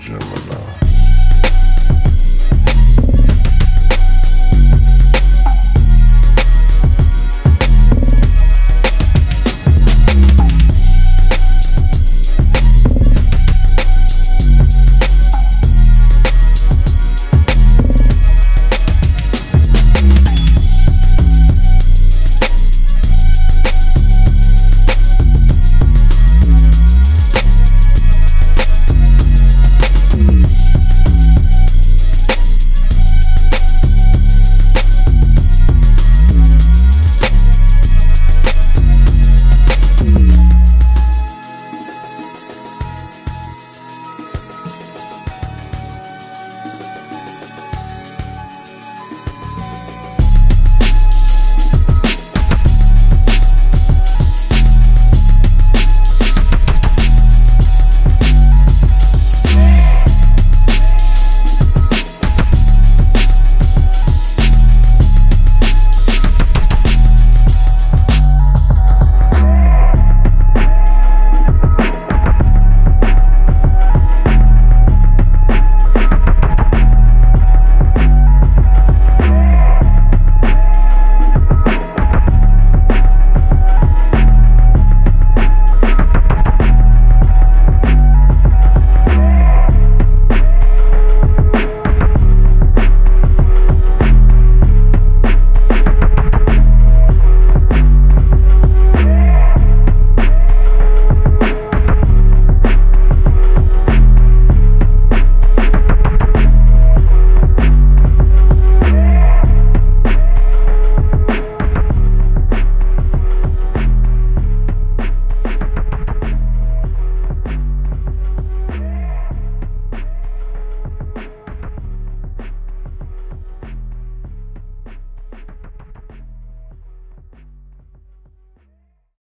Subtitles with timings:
[0.00, 0.87] Gemini.